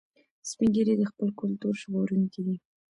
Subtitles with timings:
[0.49, 2.55] سپین ږیری د خپل کلتور ژغورونکي دي